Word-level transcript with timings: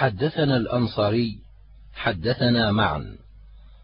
حدثنا 0.00 0.56
الأنصاري 0.56 1.38
حدثنا 1.94 2.72
معا 2.72 3.16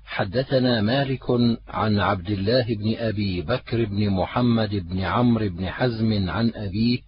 حدثنا 0.05 0.81
مالك 0.81 1.31
عن 1.69 2.00
عبد 2.00 2.31
الله 2.31 2.75
بن 2.75 2.96
أبي 2.96 3.42
بكر 3.42 3.85
بن 3.85 4.11
محمد 4.11 4.71
بن 4.71 5.01
عمرو 5.01 5.49
بن 5.49 5.69
حزم 5.69 6.31
عن 6.31 6.53
أبيه 6.55 6.99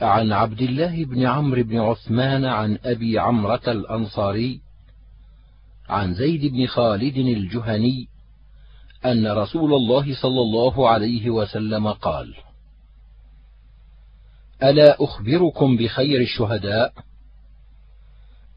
عن 0.00 0.32
عبد 0.32 0.60
الله 0.60 1.04
بن 1.04 1.26
عمرو 1.26 1.62
بن 1.62 1.80
عثمان 1.80 2.44
عن 2.44 2.78
أبي 2.84 3.18
عمرة 3.18 3.62
الأنصاري 3.68 4.60
عن 5.88 6.14
زيد 6.14 6.52
بن 6.52 6.66
خالد 6.66 7.16
الجهني 7.16 8.08
أن 9.04 9.26
رسول 9.26 9.74
الله 9.74 10.14
صلى 10.22 10.40
الله 10.40 10.88
عليه 10.88 11.30
وسلم 11.30 11.88
قال: 11.88 12.34
ألا 14.62 15.04
أخبركم 15.04 15.76
بخير 15.76 16.20
الشهداء؟ 16.20 16.92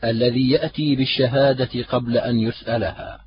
الذي 0.04 0.50
يأتي 0.50 0.95
بالشهادة 0.95 1.84
قبل 1.84 2.18
أن 2.18 2.40
يسألها. 2.40 3.20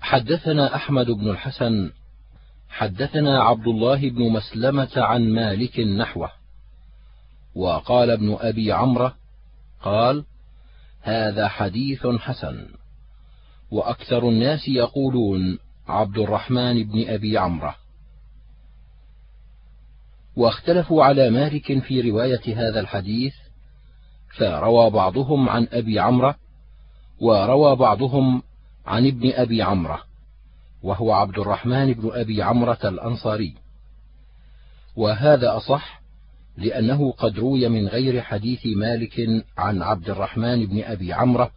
حدثنا 0.00 0.74
أحمد 0.74 1.06
بن 1.06 1.30
الحسن 1.30 1.92
حدثنا 2.68 3.42
عبد 3.42 3.66
الله 3.66 4.10
بن 4.10 4.32
مسلمة 4.32 4.90
عن 4.96 5.32
مالك 5.32 5.80
نحوه، 5.80 6.30
وقال 7.54 8.10
ابن 8.10 8.36
أبي 8.40 8.72
عمرة 8.72 9.14
قال: 9.82 10.24
هذا 11.02 11.48
حديث 11.48 12.06
حسن، 12.06 12.66
وأكثر 13.70 14.28
الناس 14.28 14.68
يقولون 14.68 15.58
عبد 15.88 16.18
الرحمن 16.18 16.84
بن 16.84 17.08
أبي 17.08 17.38
عمرة. 17.38 17.79
واختلفوا 20.36 21.04
على 21.04 21.30
مالك 21.30 21.78
في 21.78 22.10
رواية 22.10 22.56
هذا 22.56 22.80
الحديث 22.80 23.34
فروى 24.36 24.90
بعضهم 24.90 25.48
عن 25.48 25.68
أبي 25.72 25.98
عمرة 25.98 26.36
وروى 27.20 27.76
بعضهم 27.76 28.42
عن 28.86 29.06
ابن 29.06 29.32
أبي 29.32 29.62
عمرة 29.62 30.02
وهو 30.82 31.12
عبد 31.12 31.38
الرحمن 31.38 31.92
بن 31.92 32.10
أبي 32.12 32.42
عمرة 32.42 32.78
الأنصاري. 32.84 33.54
وهذا 34.96 35.56
أصح 35.56 36.00
لأنه 36.56 37.12
قد 37.12 37.38
روي 37.38 37.68
من 37.68 37.88
غير 37.88 38.22
حديث 38.22 38.60
مالك 38.66 39.44
عن 39.58 39.82
عبد 39.82 40.10
الرحمن 40.10 40.66
بن 40.66 40.82
أبي 40.82 41.12
عمرة 41.12 41.50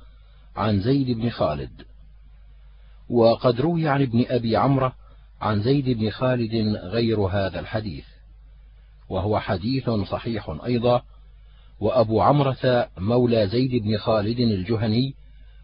عن 0.55 0.81
زيد 0.81 1.17
بن 1.17 1.29
خالد. 1.29 1.81
وقد 3.09 3.61
روي 3.61 3.87
عن 3.87 4.01
ابن 4.01 4.25
أبي 4.29 4.57
عمرة 4.57 4.95
عن 5.41 5.61
زيد 5.61 5.89
بن 5.89 6.09
خالد 6.09 6.75
غير 6.75 7.19
هذا 7.19 7.59
الحديث. 7.59 8.05
وهو 9.09 9.39
حديث 9.39 9.89
صحيح 9.89 10.59
أيضا. 10.65 11.01
وأبو 11.79 12.21
عمرة 12.21 12.89
مولى 12.97 13.47
زيد 13.47 13.83
بن 13.83 13.97
خالد 13.97 14.39
الجهني 14.39 15.13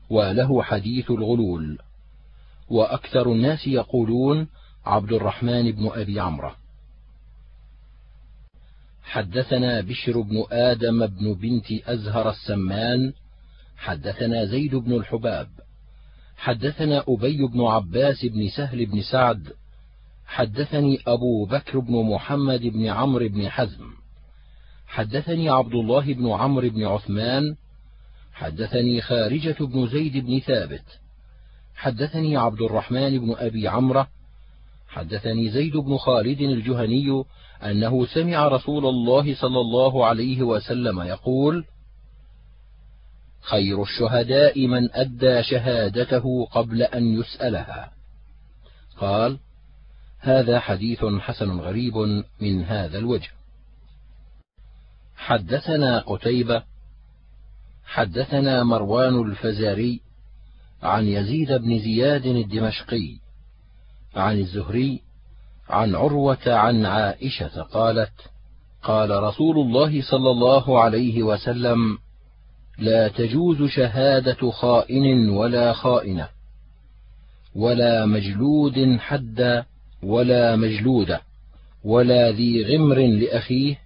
وله 0.10 0.64
حديث 0.64 1.12
الغلول. 1.12 1.78
وأكثر 2.70 3.32
الناس 3.32 3.68
يقولون 3.68 4.48
عبد 4.86 5.12
الرحمن 5.12 5.72
بن 5.72 5.90
أبي 5.94 6.20
عمرة. 6.20 6.56
حدثنا 9.04 9.82
بشر 9.82 10.22
بن 10.22 10.44
آدم 10.52 11.08
بن 11.08 11.34
بنت 11.34 11.72
أزهر 11.72 12.30
السمان. 12.30 13.14
حدثنا 13.78 14.46
زيد 14.46 14.76
بن 14.76 14.94
الحباب. 14.94 15.50
حدثنا 16.38 17.04
أبي 17.08 17.48
بن 17.48 17.62
عباس 17.62 18.26
بن 18.26 18.50
سهل 18.50 18.86
بن 18.86 19.02
سعد. 19.02 19.54
حدثني 20.30 21.00
أبو 21.08 21.46
بكر 21.46 21.80
بن 21.80 21.94
محمد 21.94 22.62
بن 22.62 22.86
عمرو 22.86 23.28
بن 23.28 23.50
حزم. 23.50 23.86
حدثني 24.88 25.50
عبد 25.50 25.74
الله 25.74 26.14
بن 26.14 26.32
عمرو 26.32 26.70
بن 26.70 26.86
عثمان. 26.86 27.56
حدثني 28.34 29.02
خارجة 29.02 29.56
بن 29.60 29.88
زيد 29.88 30.26
بن 30.26 30.40
ثابت. 30.40 30.86
حدثني 31.76 32.38
عبد 32.38 32.62
الرحمن 32.62 33.20
بن 33.20 33.36
أبي 33.38 33.68
عمرة. 33.68 34.08
حدثني 34.88 35.50
زيد 35.50 35.78
بن 35.78 35.98
خالد 35.98 36.42
الجهني 36.42 37.24
أنه 37.64 38.06
سمع 38.06 38.48
رسول 38.48 38.86
الله 38.86 39.36
صلى 39.36 39.60
الله 39.60 40.06
عليه 40.06 40.44
وسلم 40.44 41.02
يقول: 41.02 41.66
خير 43.42 43.82
الشهداء 43.82 44.68
من 44.68 44.94
أدى 44.94 45.44
شهادته 45.44 46.46
قبل 46.46 46.82
أن 46.82 47.20
يسألها. 47.20 47.92
قال: 48.98 49.40
هذا 50.20 50.60
حديث 50.60 51.06
حسن 51.06 51.60
غريب 51.60 51.98
من 52.42 52.64
هذا 52.64 52.98
الوجه. 52.98 53.30
حدثنا 55.18 56.00
قتيبة 56.00 56.64
حدثنا 57.86 58.64
مروان 58.64 59.22
الفزاري 59.22 60.02
عن 60.84 61.06
يزيد 61.06 61.52
بن 61.52 61.80
زياد 61.80 62.26
الدمشقي 62.26 63.18
عن 64.16 64.40
الزهري 64.40 65.02
عن 65.70 65.96
عروة 65.96 66.48
عن 66.48 66.86
عائشة 66.86 67.62
قالت 67.62 68.12
قال 68.84 69.24
رسول 69.24 69.58
الله 69.58 70.02
صلى 70.02 70.32
الله 70.32 70.80
عليه 70.80 71.24
وسلم 71.24 71.98
لا 72.78 73.08
تجوز 73.08 73.64
شهادة 73.64 74.52
خائن 74.52 75.30
ولا 75.30 75.74
خائنة 75.74 76.30
ولا 77.56 78.06
مجلود 78.06 78.98
حدا 79.00 79.66
ولا 80.04 80.56
مجلودة 80.56 81.22
ولا 81.84 82.32
ذي 82.32 82.64
غمر 82.64 83.08
لأخيه 83.08 83.80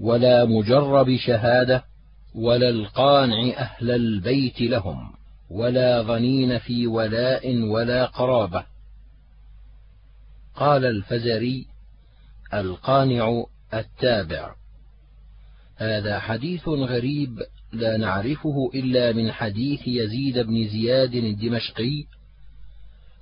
ولا 0.00 0.44
مجرب 0.44 1.16
شهادة 1.16 1.84
ولا 2.34 2.68
القانع 2.68 3.52
أهل 3.56 3.90
البيت 3.90 4.60
لهم 4.60 5.12
ولا 5.50 6.02
ظنين 6.02 6.58
في 6.58 6.86
ولاء 6.86 7.62
ولا 7.62 8.04
قرابة. 8.04 8.64
قال 10.54 10.84
الفزري 10.84 11.66
القانع 12.54 13.44
التابع. 13.74 14.54
هذا 15.76 16.18
حديث 16.18 16.68
غريب 16.68 17.38
لا 17.72 17.96
نعرفه 17.96 18.70
إلا 18.74 19.12
من 19.12 19.32
حديث 19.32 19.88
يزيد 19.88 20.38
بن 20.38 20.68
زياد 20.68 21.14
الدمشقي 21.14 22.04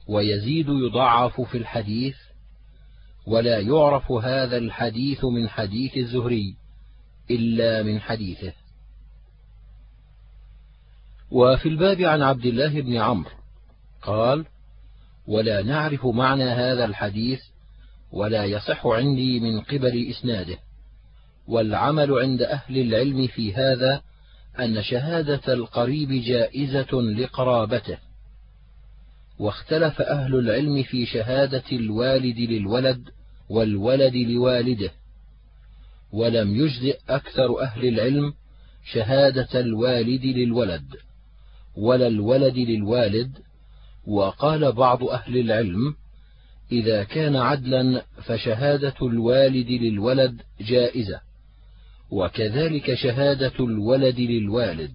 ويزيد 0.09 0.69
يضعف 0.69 1.41
في 1.41 1.59
الحديث 1.59 2.17
ولا 3.27 3.59
يعرف 3.59 4.13
هذا 4.13 4.57
الحديث 4.57 5.25
من 5.25 5.49
حديث 5.49 5.97
الزهري 5.97 6.57
إلا 7.31 7.83
من 7.83 8.01
حديثه. 8.01 8.53
وفي 11.31 11.69
الباب 11.69 12.01
عن 12.01 12.23
عبد 12.23 12.47
الله 12.47 12.81
بن 12.81 12.97
عمرو 12.97 13.31
قال 14.03 14.47
ولا 15.27 15.63
نعرف 15.63 16.07
معنى 16.07 16.45
هذا 16.45 16.85
الحديث 16.85 17.41
ولا 18.13 18.45
يصح 18.45 18.87
عندي 18.87 19.41
من 19.41 19.61
قبل 19.61 20.11
إسناده. 20.11 20.59
والعمل 21.47 22.13
عند 22.13 22.43
أهل 22.43 22.79
العلم 22.79 23.27
في 23.27 23.55
هذا 23.55 24.03
أن 24.59 24.83
شهادة 24.83 25.53
القريب 25.53 26.13
جائزة 26.13 26.93
لقرابته. 26.93 27.99
واختلف 29.39 30.01
أهل 30.01 30.35
العلم 30.35 30.83
في 30.83 31.07
شهادة 31.07 31.63
الوالد 31.73 32.39
للولد 32.39 33.09
والولد 33.49 34.17
لوالده 34.17 34.91
ولم 36.13 36.57
يجزئ 36.57 36.99
أكثر 37.09 37.63
أهل 37.63 37.89
العلم 37.89 38.33
شهادة 38.93 39.61
الوالد 39.61 40.25
للولد 40.25 40.85
ولا 41.77 42.07
الولد 42.07 42.59
للوالد. 42.59 43.39
وقال 44.07 44.73
بعض 44.73 45.05
أهل 45.05 45.39
العلم 45.39 45.95
إذا 46.73 47.05
كان 47.05 47.37
عدلا 47.37 48.05
فشهادة 48.25 48.95
الوالد 49.03 49.71
للولد 49.71 50.43
جائزة 50.61 51.21
وكذلك 52.11 52.95
شهادة 52.95 53.53
الولد 53.61 54.21
للوالد. 54.21 54.93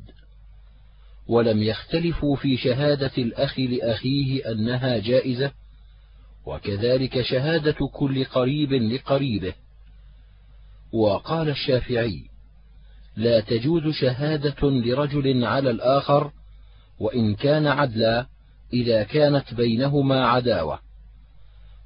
ولم 1.27 1.63
يختلفوا 1.63 2.35
في 2.35 2.57
شهادة 2.57 3.11
الأخ 3.17 3.59
لأخيه 3.59 4.51
أنها 4.51 4.97
جائزة 4.97 5.51
وكذلك 6.45 7.21
شهادة 7.21 7.87
كل 7.93 8.23
قريب 8.23 8.73
لقريبه. 8.73 9.53
وقال 10.93 11.49
الشافعي 11.49 12.23
لا 13.17 13.39
تجوز 13.39 13.93
شهادة 13.93 14.69
لرجل 14.69 15.45
على 15.45 15.69
الآخر 15.71 16.31
وإن 16.99 17.35
كان 17.35 17.67
عدلا 17.67 18.25
إذا 18.73 19.03
كانت 19.03 19.53
بينهما 19.53 20.27
عداوة. 20.27 20.79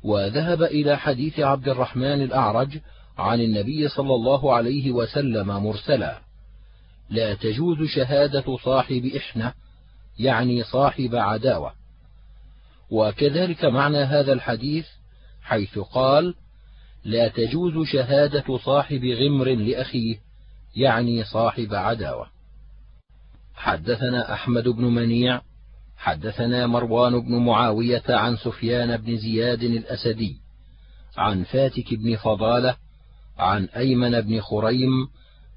وذهب 0.04 0.64
إلى 0.64 0.98
حديث 0.98 1.40
عبد 1.40 1.70
الرحمن 1.70 2.22
الأعرج 2.22 2.80
عن 3.18 3.42
النبي 3.42 3.88
صلى 3.88 4.16
الله 4.16 4.54
عليه 4.54 4.92
وسلم 4.92 5.48
مرسلا 5.48 6.22
لا 7.12 7.34
تجوز 7.34 7.78
شهادة 7.96 8.58
صاحب 8.58 9.12
إحنة 9.18 9.54
يعني 10.20 10.64
صاحب 10.64 11.16
عداوة. 11.16 11.74
وكذلك 12.90 13.66
معنى 13.66 13.98
هذا 13.98 14.34
الحديث 14.34 14.88
حيث 15.42 15.80
قال 15.80 16.36
لا 17.04 17.28
تجوز 17.28 17.88
شهادة 17.88 18.58
صاحب 18.58 19.06
غمر 19.06 19.50
لأخيه 19.50 20.18
يعني 20.76 21.24
صاحب 21.24 21.74
عداوة. 21.74 22.28
حدثنا 23.56 24.34
أحمد 24.34 24.68
بن 24.68 24.84
منيع 24.84 25.42
حدثنا 25.98 26.68
مروان 26.68 27.20
بن 27.20 27.36
معاوية 27.36 28.04
عن 28.10 28.38
سفيان 28.38 28.98
بن 28.98 29.18
زياد 29.18 29.64
الأسدي 29.64 30.38
عن 31.18 31.44
فاتك 31.44 31.94
بن 31.94 32.16
فضالة 32.16 32.76
عن 33.38 33.66
أيمن 33.66 34.22
بن 34.22 34.42
خريم 34.42 35.08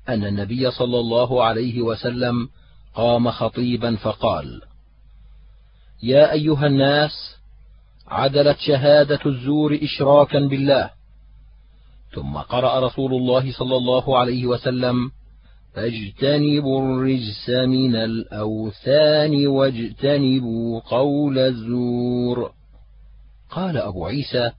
أن 0.09 0.25
النبي 0.25 0.71
صلى 0.71 0.99
الله 0.99 1.45
عليه 1.45 1.83
وسلم 1.83 2.49
قام 2.95 3.31
خطيبا 3.31 3.97
فقال: 3.97 4.63
يا 6.03 6.33
أيها 6.33 6.67
الناس 6.67 7.37
عدلت 8.09 8.59
شهادة 8.59 9.21
الزور 9.27 9.79
إشراكا 9.83 10.41
بالله. 10.41 10.91
ثم 12.15 12.37
قرأ 12.37 12.87
رسول 12.87 13.15
الله 13.15 13.53
صلى 13.53 13.77
الله 13.77 14.19
عليه 14.19 14.47
وسلم 14.47 15.11
فاجتنبوا 15.75 16.83
الرجس 16.83 17.49
من 17.49 17.97
الأوثان 17.97 19.47
واجتنبوا 19.47 20.81
قول 20.81 21.39
الزور. 21.39 22.53
قال 23.51 23.77
أبو 23.77 24.07
عيسى 24.07 24.51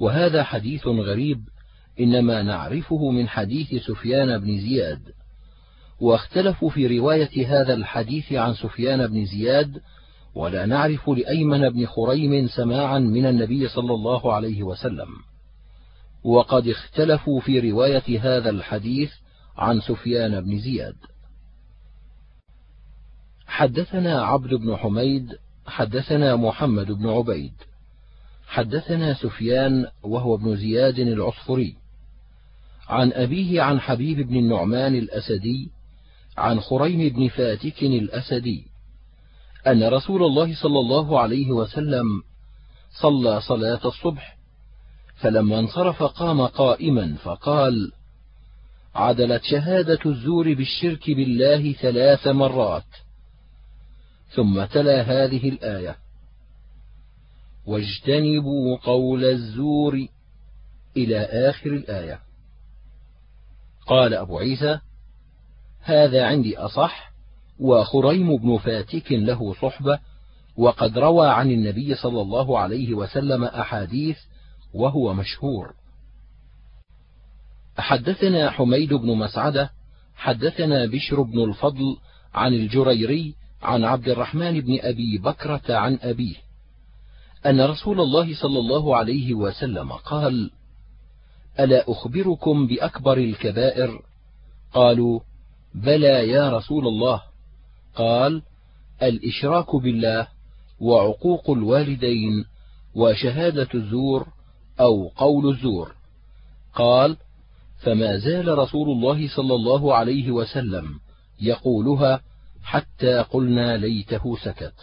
وهذا 0.00 0.42
حديث 0.42 0.86
غريب 0.86 1.40
إنما 2.00 2.42
نعرفه 2.42 3.10
من 3.10 3.28
حديث 3.28 3.74
سفيان 3.84 4.38
بن 4.38 4.58
زياد. 4.58 5.02
واختلفوا 6.00 6.70
في 6.70 6.98
رواية 6.98 7.46
هذا 7.48 7.74
الحديث 7.74 8.32
عن 8.32 8.54
سفيان 8.54 9.06
بن 9.06 9.24
زياد 9.24 9.80
ولا 10.34 10.66
نعرف 10.66 11.08
لأيمن 11.08 11.68
بن 11.68 11.86
خريم 11.86 12.46
سماعا 12.46 12.98
من 12.98 13.26
النبي 13.26 13.68
صلى 13.68 13.94
الله 13.94 14.32
عليه 14.32 14.62
وسلم. 14.62 15.08
وقد 16.24 16.68
اختلفوا 16.68 17.40
في 17.40 17.70
رواية 17.70 18.20
هذا 18.20 18.50
الحديث 18.50 19.12
عن 19.56 19.80
سفيان 19.80 20.40
بن 20.40 20.58
زياد. 20.58 20.96
حدثنا 23.46 24.22
عبد 24.22 24.54
بن 24.54 24.76
حميد 24.76 25.32
حدثنا 25.66 26.36
محمد 26.36 26.92
بن 26.92 27.08
عبيد. 27.08 27.52
حدثنا 28.46 29.14
سفيان 29.14 29.86
وهو 30.02 30.34
ابن 30.34 30.56
زياد 30.56 30.98
العصفري. 30.98 31.76
عن 32.88 33.12
أبيه 33.12 33.62
عن 33.62 33.80
حبيب 33.80 34.20
بن 34.20 34.36
النعمان 34.36 34.94
الأسدي 34.94 35.70
عن 36.38 36.60
خريم 36.60 37.08
بن 37.08 37.28
فاتك 37.28 37.82
الأسدي 37.82 38.66
أن 39.66 39.88
رسول 39.88 40.22
الله 40.22 40.54
صلى 40.54 40.80
الله 40.80 41.20
عليه 41.20 41.50
وسلم 41.50 42.22
صلى 42.90 43.40
صلاة 43.40 43.80
الصبح 43.84 44.38
فلما 45.16 45.58
انصرف 45.58 46.02
قام 46.02 46.46
قائما 46.46 47.14
فقال 47.22 47.92
عدلت 48.94 49.42
شهادة 49.44 49.98
الزور 50.06 50.54
بالشرك 50.54 51.10
بالله 51.10 51.72
ثلاث 51.72 52.26
مرات 52.26 52.84
ثم 54.30 54.64
تلا 54.64 55.02
هذه 55.02 55.48
الآية 55.48 55.96
واجتنبوا 57.66 58.78
قول 58.78 59.24
الزور 59.24 60.06
إلى 60.96 61.18
آخر 61.20 61.70
الآية 61.70 62.27
قال 63.88 64.14
أبو 64.14 64.38
عيسى 64.38 64.78
هذا 65.80 66.26
عندي 66.26 66.58
أصح 66.58 67.12
وخريم 67.58 68.36
بن 68.36 68.58
فاتك 68.58 69.12
له 69.12 69.54
صحبة 69.54 69.98
وقد 70.56 70.98
روى 70.98 71.28
عن 71.28 71.50
النبي 71.50 71.94
صلى 71.94 72.20
الله 72.20 72.58
عليه 72.58 72.94
وسلم 72.94 73.44
أحاديث 73.44 74.18
وهو 74.74 75.14
مشهور. 75.14 75.74
حدثنا 77.78 78.50
حميد 78.50 78.94
بن 78.94 79.16
مسعدة 79.16 79.70
حدثنا 80.16 80.86
بشر 80.86 81.22
بن 81.22 81.44
الفضل 81.44 81.96
عن 82.34 82.54
الجريري 82.54 83.34
عن 83.62 83.84
عبد 83.84 84.08
الرحمن 84.08 84.60
بن 84.60 84.78
أبي 84.80 85.18
بكرة 85.18 85.76
عن 85.76 85.98
أبيه 86.02 86.36
أن 87.46 87.60
رسول 87.60 88.00
الله 88.00 88.34
صلى 88.34 88.58
الله 88.58 88.96
عليه 88.96 89.34
وسلم 89.34 89.92
قال 89.92 90.50
ألا 91.60 91.90
أخبركم 91.90 92.66
بأكبر 92.66 93.18
الكبائر؟ 93.18 94.02
قالوا 94.72 95.20
بلى 95.74 96.28
يا 96.28 96.50
رسول 96.50 96.86
الله. 96.86 97.22
قال 97.94 98.42
الإشراك 99.02 99.76
بالله 99.76 100.28
وعقوق 100.80 101.50
الوالدين 101.50 102.44
وشهادة 102.94 103.68
الزور 103.74 104.28
أو 104.80 105.08
قول 105.08 105.54
الزور. 105.54 105.94
قال 106.74 107.16
فما 107.78 108.16
زال 108.16 108.58
رسول 108.58 108.90
الله 108.90 109.28
صلى 109.36 109.54
الله 109.54 109.94
عليه 109.94 110.30
وسلم 110.30 111.00
يقولها 111.40 112.20
حتى 112.62 113.18
قلنا 113.18 113.76
ليته 113.76 114.36
سكت. 114.36 114.74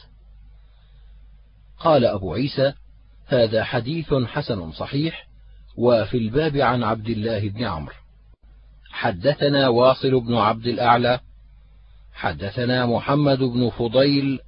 قال 1.80 2.06
أبو 2.06 2.33
عيسى 2.33 2.74
هذا 3.28 3.63
حديث 3.63 4.13
حسن 4.13 4.71
صحيح 4.71 5.28
وفي 5.77 6.18
الباب 6.18 6.57
عن 6.57 6.83
عبد 6.83 7.10
الله 7.10 7.50
بن 7.50 7.63
عمرو. 7.63 7.95
حدثنا 8.92 9.68
واصل 9.68 10.19
بن 10.19 10.36
عبد 10.36 10.68
الأعلى 10.68 11.19
حدثنا 12.13 12.86
محمد 12.86 13.39
بن 13.39 13.69
فضيل 13.69 14.39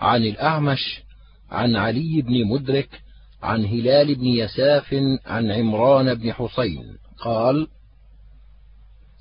عن 0.00 0.24
الأعمش 0.24 1.02
عن 1.50 1.76
علي 1.76 2.22
بن 2.22 2.46
مدرك 2.46 3.02
عن 3.42 3.64
هلال 3.64 4.14
بن 4.14 4.24
يساف 4.24 4.94
عن 5.26 5.50
عمران 5.50 6.14
بن 6.14 6.32
حسين. 6.32 6.98
قال 7.18 7.68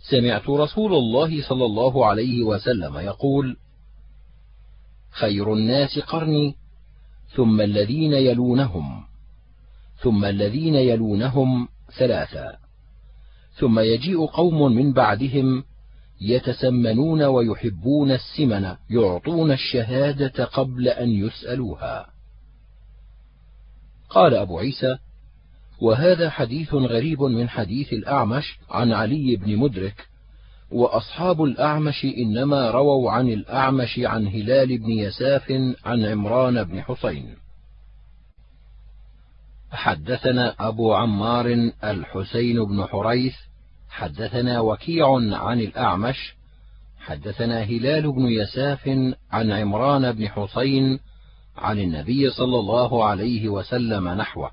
سمعت 0.09 0.49
رسول 0.49 0.93
الله 0.93 1.49
صلى 1.49 1.65
الله 1.65 2.05
عليه 2.05 2.43
وسلم 2.43 2.97
يقول 2.97 3.57
خير 5.11 5.53
الناس 5.53 5.99
قرني 5.99 6.55
ثم 7.35 7.61
الذين 7.61 8.13
يلونهم. 8.13 9.03
ثم 10.01 10.25
الذين 10.25 10.75
يلونهم 10.75 11.67
ثلاثا. 11.97 12.57
ثم 13.53 13.79
يجيء 13.79 14.25
قوم 14.25 14.75
من 14.75 14.93
بعدهم 14.93 15.63
يتسمنون 16.21 17.23
ويحبون 17.23 18.11
السمن 18.11 18.75
يعطون 18.89 19.51
الشهادة 19.51 20.45
قبل 20.45 20.87
أن 20.87 21.09
يسألوها. 21.09 22.07
قال 24.09 24.33
أبو 24.33 24.59
عيسى 24.59 24.97
وهذا 25.81 26.29
حديث 26.29 26.73
غريب 26.73 27.21
من 27.21 27.49
حديث 27.49 27.93
الأعمش 27.93 28.59
عن 28.69 28.91
علي 28.91 29.35
بن 29.35 29.57
مدرك 29.57 30.07
وأصحاب 30.71 31.43
الأعمش 31.43 32.05
إنما 32.05 32.71
رووا 32.71 33.11
عن 33.11 33.29
الأعمش 33.29 33.99
عن 33.99 34.27
هلال 34.27 34.77
بن 34.77 34.89
يساف 34.89 35.51
عن 35.85 36.05
عمران 36.05 36.63
بن 36.63 36.81
حسين. 36.81 37.35
حدثنا 39.71 40.55
أبو 40.59 40.93
عمار 40.93 41.71
الحسين 41.83 42.65
بن 42.65 42.85
حريث 42.85 43.35
حدثنا 43.89 44.59
وكيع 44.59 45.15
عن 45.15 45.59
الأعمش 45.59 46.35
حدثنا 46.99 47.63
هلال 47.63 48.11
بن 48.11 48.25
يساف 48.25 48.89
عن 49.31 49.51
عمران 49.51 50.11
بن 50.11 50.29
حسين 50.29 50.99
عن 51.57 51.79
النبي 51.79 52.29
صلى 52.29 52.59
الله 52.59 53.05
عليه 53.05 53.49
وسلم 53.49 54.09
نحوه. 54.09 54.51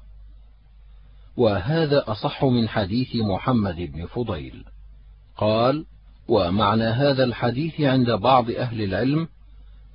وهذا 1.37 2.05
أصح 2.07 2.45
من 2.45 2.69
حديث 2.69 3.17
محمد 3.17 3.77
بن 3.77 4.07
فضيل. 4.07 4.65
قال 5.37 5.85
ومعنى 6.29 6.85
هذا 6.85 7.25
الحديث 7.25 7.81
عند 7.81 8.11
بعض 8.11 8.51
أهل 8.51 8.83
العلم 8.83 9.29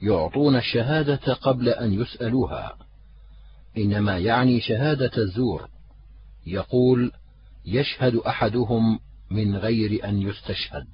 يعطون 0.01 0.55
الشهادة 0.55 1.33
قبل 1.33 1.69
أن 1.69 1.93
يسألوها. 1.93 2.88
إنما 3.77 4.17
يعني 4.17 4.61
شهادة 4.61 5.11
الزور. 5.17 5.67
يقول 6.47 7.11
يشهد 7.65 8.15
أحدهم 8.15 8.99
من 9.31 9.55
غير 9.55 10.09
أن 10.09 10.21
يستشهد. 10.21 10.87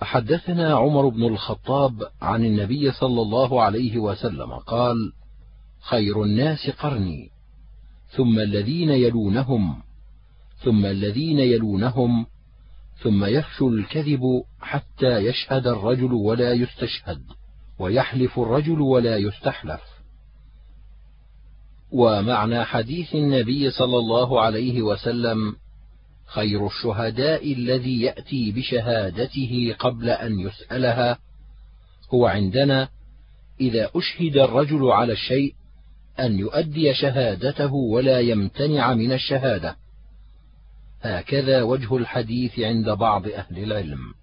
حدثنا 0.00 0.74
عمر 0.74 1.08
بن 1.08 1.22
الخطاب 1.22 2.10
عن 2.22 2.44
النبي 2.44 2.92
صلى 2.92 3.22
الله 3.22 3.62
عليه 3.62 3.98
وسلم 3.98 4.52
قال 4.52 5.12
خير 5.80 6.22
الناس 6.22 6.70
قرني 6.70 7.30
ثم 8.08 8.38
الذين 8.38 8.90
يلونهم 8.90 9.82
ثم 10.64 10.86
الذين 10.86 11.38
يلونهم 11.38 12.26
ثم 13.02 13.24
يفشو 13.24 13.68
الكذب 13.68 14.44
حتى 14.60 15.18
يشهد 15.18 15.66
الرجل 15.66 16.12
ولا 16.12 16.52
يستشهد. 16.52 17.22
ويحلف 17.78 18.38
الرجل 18.38 18.80
ولا 18.80 19.16
يستحلف. 19.16 19.80
ومعنى 21.92 22.64
حديث 22.64 23.14
النبي 23.14 23.70
صلى 23.70 23.98
الله 23.98 24.40
عليه 24.40 24.82
وسلم 24.82 25.56
خير 26.26 26.66
الشهداء 26.66 27.52
الذي 27.52 28.02
يأتي 28.02 28.52
بشهادته 28.52 29.74
قبل 29.78 30.10
أن 30.10 30.40
يسألها 30.40 31.18
هو 32.14 32.26
عندنا 32.26 32.88
إذا 33.60 33.90
أشهد 33.94 34.36
الرجل 34.36 34.84
على 34.90 35.12
الشيء 35.12 35.54
أن 36.20 36.38
يؤدي 36.38 36.94
شهادته 36.94 37.74
ولا 37.74 38.20
يمتنع 38.20 38.94
من 38.94 39.12
الشهادة. 39.12 39.76
هكذا 41.02 41.62
وجه 41.62 41.96
الحديث 41.96 42.58
عند 42.58 42.90
بعض 42.90 43.28
أهل 43.28 43.58
العلم. 43.58 44.14